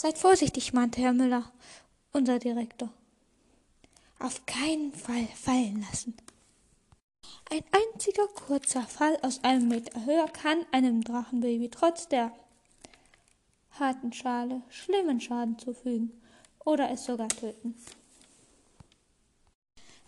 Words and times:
Seid 0.00 0.16
vorsichtig, 0.16 0.72
mahnte 0.72 1.00
Herr 1.00 1.12
Müller, 1.12 1.50
unser 2.12 2.38
Direktor. 2.38 2.88
Auf 4.20 4.46
keinen 4.46 4.92
Fall 4.92 5.26
fallen 5.34 5.84
lassen. 5.90 6.16
Ein 7.50 7.64
einziger 7.72 8.28
kurzer 8.28 8.82
Fall 8.82 9.18
aus 9.22 9.42
einem 9.42 9.66
Meter 9.66 10.04
Höhe 10.06 10.26
kann 10.32 10.64
einem 10.70 11.02
Drachenbaby 11.02 11.68
trotz 11.70 12.06
der 12.06 12.30
harten 13.72 14.12
Schale 14.12 14.62
schlimmen 14.68 15.20
Schaden 15.20 15.58
zufügen 15.58 16.12
oder 16.64 16.92
es 16.92 17.04
sogar 17.04 17.26
töten. 17.26 17.74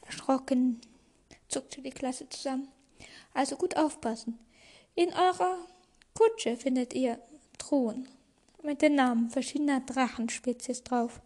Erschrocken 0.03 0.81
zuckte 1.49 1.83
die 1.83 1.91
Klasse 1.91 2.29
zusammen. 2.29 2.69
Also 3.35 3.57
gut 3.57 3.77
aufpassen. 3.77 4.39
In 4.95 5.13
eurer 5.13 5.59
Kutsche 6.15 6.57
findet 6.57 6.95
ihr 6.95 7.21
Truhen 7.59 8.07
mit 8.63 8.83
den 8.83 8.95
Namen 8.95 9.31
verschiedener 9.31 9.81
Drachenspezies 9.81 10.83
drauf. 10.85 11.21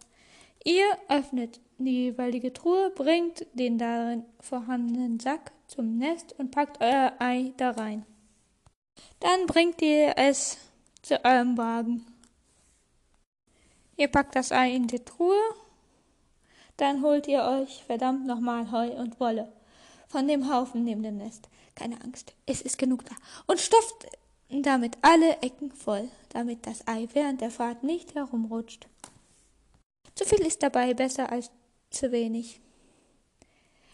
Ihr 0.63 0.85
öffnet 1.09 1.59
die 1.77 2.05
jeweilige 2.05 2.53
Truhe, 2.53 2.91
bringt 2.95 3.45
den 3.53 3.77
darin 3.77 4.25
vorhandenen 4.39 5.19
Sack 5.19 5.51
zum 5.67 5.97
Nest 5.97 6.33
und 6.39 6.51
packt 6.51 6.81
euer 6.81 7.13
Ei 7.19 7.53
da 7.57 7.71
rein. 7.71 8.05
Dann 9.19 9.45
bringt 9.45 9.81
ihr 9.81 10.17
es 10.17 10.57
zu 11.01 11.23
eurem 11.23 11.57
Wagen. 11.57 12.05
Ihr 13.97 14.07
packt 14.07 14.35
das 14.35 14.51
Ei 14.51 14.71
in 14.71 14.87
die 14.87 14.99
Truhe, 14.99 15.39
dann 16.77 17.01
holt 17.01 17.27
ihr 17.27 17.43
euch 17.43 17.83
verdammt 17.85 18.25
nochmal 18.25 18.71
Heu 18.71 18.89
und 18.97 19.19
Wolle 19.19 19.51
von 20.07 20.27
dem 20.27 20.51
Haufen 20.51 20.83
neben 20.83 21.03
dem 21.03 21.17
Nest. 21.17 21.47
Keine 21.75 22.01
Angst, 22.01 22.33
es 22.45 22.61
ist 22.61 22.77
genug 22.77 23.05
da. 23.05 23.15
Und 23.47 23.59
stopft 23.59 24.07
damit 24.63 24.97
alle 25.01 25.37
Ecken 25.41 25.71
voll, 25.71 26.09
damit 26.29 26.65
das 26.67 26.87
Ei 26.87 27.07
während 27.13 27.41
der 27.41 27.51
Fahrt 27.51 27.83
nicht 27.83 28.15
herumrutscht. 28.15 28.87
Zu 30.15 30.25
viel 30.25 30.45
ist 30.45 30.63
dabei 30.63 30.93
besser 30.93 31.31
als 31.31 31.51
zu 31.89 32.11
wenig. 32.11 32.61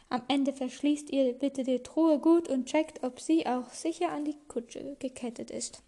Am 0.10 0.22
Ende 0.28 0.52
verschließt 0.52 1.10
ihr 1.12 1.34
bitte 1.34 1.64
die 1.64 1.82
Truhe 1.84 2.20
gut 2.20 2.50
und 2.50 2.66
checkt, 2.66 3.04
ob 3.04 3.20
sie 3.20 3.48
auch 3.48 3.70
sicher 3.70 4.12
an 4.12 4.26
die 4.26 4.38
Kutsche 4.48 4.98
gekettet 5.00 5.50
ist. 5.52 5.82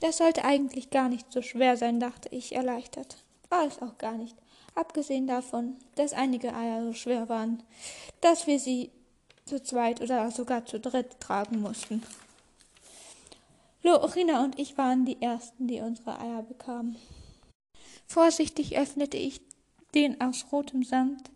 Das 0.00 0.16
sollte 0.16 0.44
eigentlich 0.44 0.90
gar 0.90 1.08
nicht 1.08 1.30
so 1.30 1.42
schwer 1.42 1.76
sein, 1.76 2.00
dachte 2.00 2.28
ich 2.30 2.54
erleichtert. 2.54 3.18
War 3.50 3.66
es 3.66 3.80
auch 3.82 3.98
gar 3.98 4.16
nicht. 4.16 4.36
Abgesehen 4.74 5.26
davon, 5.26 5.76
dass 5.94 6.14
einige 6.14 6.54
Eier 6.54 6.84
so 6.84 6.94
schwer 6.94 7.28
waren, 7.28 7.62
dass 8.20 8.46
wir 8.46 8.58
sie 8.58 8.90
zu 9.44 9.62
zweit 9.62 10.00
oder 10.00 10.30
sogar 10.30 10.64
zu 10.64 10.80
dritt 10.80 11.20
tragen 11.20 11.60
mussten. 11.60 12.02
Lorina 13.84 14.42
und 14.42 14.58
ich 14.58 14.78
waren 14.78 15.04
die 15.04 15.20
Ersten, 15.20 15.68
die 15.68 15.80
unsere 15.80 16.18
Eier 16.18 16.42
bekamen. 16.42 16.96
Vorsichtig 18.06 18.78
öffnete 18.78 19.18
ich 19.18 19.42
den 19.94 20.20
aus 20.22 20.46
rotem 20.50 20.82
Samt 20.82 21.30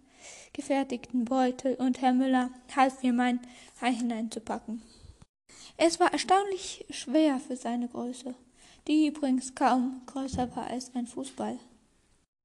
gefertigten 0.55 1.27
Beutel 1.27 1.75
und 1.75 2.01
Herr 2.01 2.15
Müller 2.15 2.51
half 2.75 3.03
mir 3.03 3.13
mein 3.13 3.41
Ei 3.83 3.93
hineinzupacken. 3.93 4.83
Es 5.77 6.01
war 6.01 6.11
erstaunlich 6.13 6.87
schwer 6.91 7.39
für 7.39 7.57
seine 7.57 7.87
Größe, 7.87 8.35
die 8.87 9.09
übrigens 9.09 9.55
kaum 9.55 10.01
größer 10.07 10.57
war 10.57 10.69
als 10.69 10.95
ein 10.95 11.07
Fußball. 11.07 11.59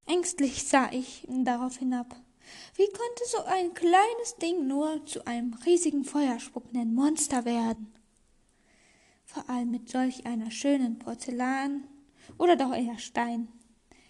Ängstlich 0.06 0.66
sah 0.66 0.92
ich 0.92 1.26
darauf 1.30 1.78
hinab. 1.78 2.14
Wie 2.76 2.88
konnte 2.88 3.24
so 3.26 3.42
ein 3.46 3.74
kleines 3.74 4.36
Ding 4.42 4.68
nur 4.68 5.06
zu 5.06 5.26
einem 5.26 5.54
riesigen 5.66 6.04
feuerspuckenden 6.04 6.94
Monster 6.94 7.46
werden? 7.46 7.94
Vor 9.34 9.50
allem 9.50 9.72
mit 9.72 9.90
solch 9.90 10.28
einer 10.28 10.52
schönen 10.52 11.00
Porzellan 11.00 11.86
oder 12.38 12.56
doch 12.56 12.72
eher 12.72 13.00
Stein, 13.00 13.48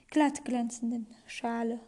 glatt 0.09 0.43
glänzenden 0.43 1.07
Schale. 1.27 1.79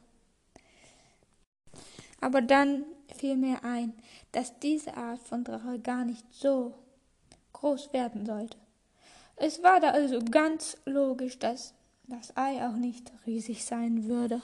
Aber 2.22 2.42
dann 2.42 2.86
fiel 3.14 3.36
mir 3.36 3.62
ein, 3.66 3.92
dass 4.32 4.58
diese 4.60 4.96
Art 4.96 5.20
von 5.20 5.44
Drache 5.44 5.80
gar 5.80 6.06
nicht 6.06 6.26
so 6.34 6.76
groß 7.52 7.92
werden 7.92 8.26
sollte. 8.26 8.58
Es 9.36 9.62
war 9.62 9.82
da 9.82 9.90
also 9.90 10.20
ganz 10.20 10.78
logisch, 10.86 11.38
dass 11.38 11.74
das 12.08 12.38
Ei 12.38 12.66
auch 12.66 12.78
nicht 12.78 13.12
riesig 13.26 13.66
sein 13.66 14.06
würde. 14.06 14.42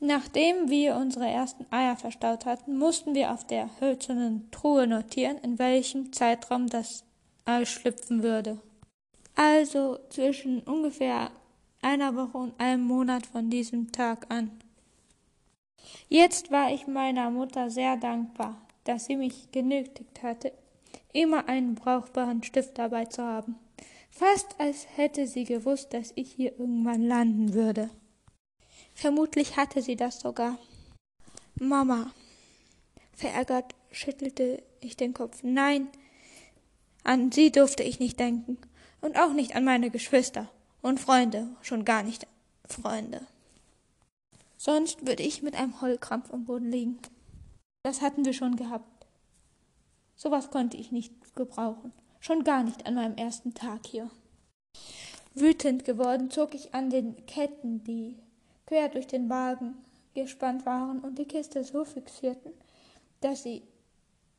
Nachdem 0.00 0.68
wir 0.68 0.96
unsere 0.96 1.28
ersten 1.28 1.64
Eier 1.70 1.96
verstaut 1.96 2.44
hatten, 2.44 2.76
mussten 2.76 3.14
wir 3.14 3.30
auf 3.30 3.46
der 3.46 3.70
hölzernen 3.80 4.50
Truhe 4.50 4.88
notieren, 4.88 5.38
in 5.38 5.60
welchem 5.60 6.12
Zeitraum 6.12 6.66
das 6.66 7.05
Ei 7.46 7.64
schlüpfen 7.64 8.22
würde. 8.22 8.58
Also 9.36 9.98
zwischen 10.10 10.60
ungefähr 10.60 11.30
einer 11.80 12.16
Woche 12.16 12.38
und 12.38 12.60
einem 12.60 12.82
Monat 12.82 13.24
von 13.26 13.50
diesem 13.50 13.92
Tag 13.92 14.26
an. 14.30 14.50
Jetzt 16.08 16.50
war 16.50 16.72
ich 16.72 16.86
meiner 16.86 17.30
Mutter 17.30 17.70
sehr 17.70 17.96
dankbar, 17.96 18.60
dass 18.84 19.06
sie 19.06 19.16
mich 19.16 19.52
genötigt 19.52 20.22
hatte, 20.22 20.52
immer 21.12 21.48
einen 21.48 21.76
brauchbaren 21.76 22.42
Stift 22.42 22.78
dabei 22.78 23.04
zu 23.04 23.22
haben. 23.22 23.56
Fast 24.10 24.58
als 24.58 24.86
hätte 24.96 25.26
sie 25.26 25.44
gewusst, 25.44 25.94
dass 25.94 26.12
ich 26.16 26.32
hier 26.32 26.58
irgendwann 26.58 27.02
landen 27.02 27.54
würde. 27.54 27.90
Vermutlich 28.94 29.56
hatte 29.56 29.82
sie 29.82 29.94
das 29.94 30.20
sogar. 30.20 30.58
Mama. 31.60 32.10
Verärgert 33.12 33.74
schüttelte 33.92 34.62
ich 34.80 34.96
den 34.96 35.14
Kopf. 35.14 35.42
Nein, 35.42 35.88
an 37.06 37.30
sie 37.30 37.52
durfte 37.52 37.84
ich 37.84 38.00
nicht 38.00 38.18
denken. 38.18 38.58
Und 39.00 39.18
auch 39.18 39.32
nicht 39.32 39.54
an 39.54 39.64
meine 39.64 39.90
Geschwister 39.90 40.50
und 40.82 40.98
Freunde, 40.98 41.46
schon 41.62 41.84
gar 41.84 42.02
nicht 42.02 42.26
Freunde. 42.68 43.20
Sonst 44.56 45.06
würde 45.06 45.22
ich 45.22 45.42
mit 45.42 45.54
einem 45.54 45.80
Heulkrampf 45.80 46.32
am 46.32 46.44
Boden 46.46 46.70
liegen. 46.72 46.98
Das 47.84 48.00
hatten 48.00 48.24
wir 48.24 48.32
schon 48.32 48.56
gehabt. 48.56 49.06
Sowas 50.16 50.50
konnte 50.50 50.76
ich 50.76 50.90
nicht 50.90 51.12
gebrauchen. 51.36 51.92
Schon 52.18 52.42
gar 52.42 52.64
nicht 52.64 52.86
an 52.86 52.94
meinem 52.94 53.16
ersten 53.16 53.54
Tag 53.54 53.86
hier. 53.86 54.10
Wütend 55.34 55.84
geworden 55.84 56.30
zog 56.30 56.54
ich 56.54 56.74
an 56.74 56.90
den 56.90 57.24
Ketten, 57.26 57.84
die 57.84 58.16
quer 58.66 58.88
durch 58.88 59.06
den 59.06 59.28
Wagen 59.28 59.74
gespannt 60.14 60.66
waren 60.66 61.00
und 61.00 61.18
die 61.18 61.26
Kiste 61.26 61.62
so 61.62 61.84
fixierten, 61.84 62.52
dass 63.20 63.44
sie 63.44 63.62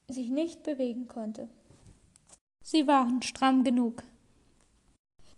sich 0.10 0.30
nicht 0.30 0.64
bewegen 0.64 1.08
konnte. 1.08 1.48
Sie 2.70 2.86
waren 2.86 3.22
stramm 3.22 3.64
genug. 3.64 4.04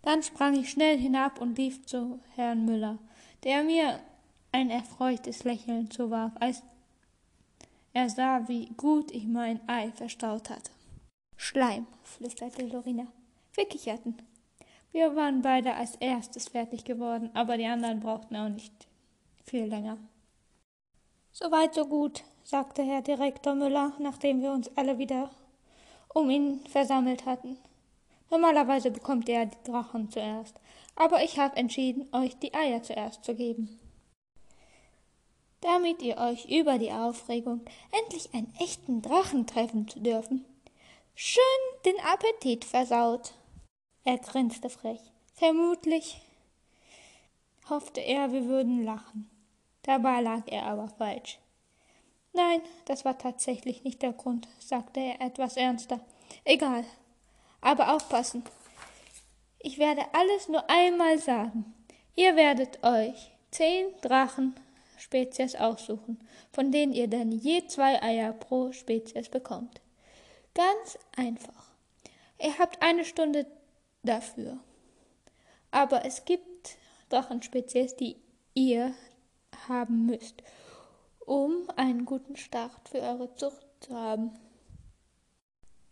Dann 0.01 0.23
sprang 0.23 0.55
ich 0.55 0.71
schnell 0.71 0.97
hinab 0.97 1.39
und 1.39 1.59
lief 1.59 1.85
zu 1.85 2.19
Herrn 2.33 2.65
Müller, 2.65 2.97
der 3.43 3.63
mir 3.63 3.99
ein 4.51 4.71
erfreutes 4.71 5.43
Lächeln 5.43 5.91
zuwarf, 5.91 6.31
als 6.39 6.63
er 7.93 8.09
sah, 8.09 8.47
wie 8.47 8.71
gut 8.77 9.11
ich 9.11 9.27
mein 9.27 9.59
Ei 9.69 9.91
verstaut 9.91 10.49
hatte. 10.49 10.71
Schleim, 11.37 11.85
flüsterte 12.01 12.65
Lorina. 12.65 13.05
Wir 13.53 13.67
kicherten. 13.67 14.17
Wir 14.91 15.15
waren 15.15 15.43
beide 15.43 15.75
als 15.75 15.97
erstes 15.97 16.47
fertig 16.47 16.83
geworden, 16.83 17.29
aber 17.35 17.57
die 17.57 17.67
anderen 17.67 17.99
brauchten 17.99 18.37
auch 18.37 18.49
nicht 18.49 18.73
viel 19.45 19.65
länger. 19.65 19.99
So 21.31 21.51
weit, 21.51 21.75
so 21.75 21.85
gut, 21.85 22.23
sagte 22.43 22.81
Herr 22.81 23.03
Direktor 23.03 23.53
Müller, 23.53 23.93
nachdem 23.99 24.41
wir 24.41 24.51
uns 24.51 24.75
alle 24.75 24.97
wieder 24.97 25.29
um 26.13 26.29
ihn 26.29 26.59
versammelt 26.65 27.25
hatten. 27.25 27.57
Normalerweise 28.29 28.91
bekommt 28.91 29.27
er 29.29 29.45
die 29.45 29.63
Drachen 29.63 30.09
zuerst, 30.11 30.55
aber 30.95 31.23
ich 31.23 31.39
habe 31.39 31.57
entschieden, 31.57 32.07
euch 32.11 32.37
die 32.37 32.53
Eier 32.53 32.83
zuerst 32.83 33.23
zu 33.23 33.35
geben 33.35 33.79
damit 35.61 36.01
ihr 36.01 36.17
euch 36.17 36.45
über 36.45 36.77
die 36.77 36.91
Aufregung, 36.91 37.61
endlich 37.91 38.33
einen 38.33 38.53
echten 38.59 39.01
Drachen 39.01 39.45
treffen 39.45 39.87
zu 39.87 39.99
dürfen, 39.99 40.45
schön 41.15 41.43
den 41.85 41.99
Appetit 42.01 42.65
versaut. 42.65 43.33
Er 44.03 44.17
grinste 44.17 44.69
frech. 44.69 45.01
Vermutlich 45.33 46.21
hoffte 47.69 48.01
er, 48.01 48.31
wir 48.31 48.45
würden 48.45 48.83
lachen. 48.83 49.29
Dabei 49.83 50.21
lag 50.21 50.43
er 50.47 50.65
aber 50.65 50.87
falsch. 50.87 51.39
Nein, 52.39 52.61
das 52.85 53.03
war 53.03 53.17
tatsächlich 53.17 53.83
nicht 53.83 54.01
der 54.01 54.13
Grund, 54.13 54.47
sagte 54.59 55.01
er 55.01 55.19
etwas 55.19 55.57
ernster. 55.57 55.99
Egal. 56.45 56.85
Aber 57.59 57.93
aufpassen. 57.93 58.43
Ich 59.59 59.77
werde 59.77 60.03
alles 60.13 60.47
nur 60.47 60.69
einmal 60.69 61.19
sagen. 61.19 61.73
Ihr 62.15 62.37
werdet 62.37 62.81
euch 62.81 63.31
zehn 63.51 63.87
Drachen 64.01 64.55
Spezies 64.97 65.55
aussuchen, 65.55 66.25
von 66.53 66.71
denen 66.71 66.93
ihr 66.93 67.09
dann 67.09 67.33
je 67.33 67.67
zwei 67.67 68.01
Eier 68.01 68.31
pro 68.31 68.71
Spezies 68.71 69.27
bekommt. 69.27 69.81
Ganz 70.53 70.97
einfach. 71.17 71.73
Ihr 72.41 72.57
habt 72.57 72.81
eine 72.81 73.03
Stunde 73.03 73.47
dafür. 74.03 74.59
Aber 75.71 76.05
es 76.05 76.23
gibt 76.23 76.77
Drachenspezies, 77.09 77.97
die 77.97 78.15
ihr 78.53 78.93
haben 79.67 80.05
müsst, 80.05 80.41
um 81.29 81.69
einen 81.75 82.05
guten 82.05 82.35
Start 82.35 82.89
für 82.89 83.01
eure 83.01 83.33
Zucht 83.35 83.67
zu 83.81 83.95
haben. 83.95 84.31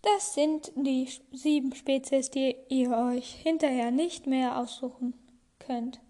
Das 0.01 0.33
sind 0.33 0.71
die 0.75 1.07
sieben 1.31 1.75
Spezies, 1.75 2.31
die 2.31 2.55
ihr 2.69 2.89
euch 2.89 3.35
hinterher 3.43 3.91
nicht 3.91 4.25
mehr 4.25 4.57
aussuchen 4.57 5.13
könnt. 5.59 6.01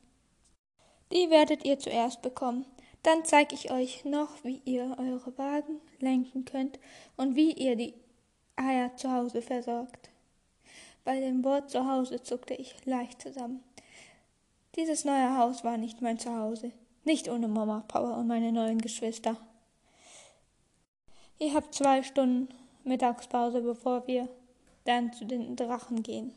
Die 1.11 1.29
werdet 1.29 1.65
ihr 1.65 1.77
zuerst 1.77 2.21
bekommen. 2.21 2.65
Dann 3.03 3.25
zeige 3.25 3.53
ich 3.53 3.69
euch 3.69 4.05
noch, 4.05 4.45
wie 4.45 4.61
ihr 4.63 4.95
eure 4.97 5.37
Wagen 5.37 5.81
lenken 5.99 6.45
könnt 6.45 6.79
und 7.17 7.35
wie 7.35 7.51
ihr 7.51 7.75
die 7.75 7.95
Eier 8.55 8.95
zu 8.95 9.11
Hause 9.11 9.41
versorgt. 9.41 10.09
Bei 11.03 11.19
dem 11.19 11.43
Wort 11.43 11.69
zu 11.69 11.85
Hause 11.85 12.23
zuckte 12.23 12.53
ich 12.53 12.85
leicht 12.85 13.21
zusammen. 13.21 13.61
Dieses 14.77 15.03
neue 15.03 15.37
Haus 15.37 15.65
war 15.65 15.75
nicht 15.77 16.01
mein 16.01 16.17
Zuhause, 16.17 16.71
nicht 17.07 17.29
ohne 17.29 17.47
Mama, 17.47 17.83
Papa 17.87 18.19
und 18.19 18.27
meine 18.27 18.51
neuen 18.51 18.79
Geschwister. 18.79 19.37
Ihr 21.39 21.53
habt 21.53 21.73
zwei 21.73 22.03
Stunden 22.03 22.49
Mittagspause, 22.83 23.61
bevor 23.61 24.05
wir 24.07 24.27
dann 24.83 25.13
zu 25.13 25.25
den 25.25 25.55
Drachen 25.55 26.03
gehen. 26.03 26.33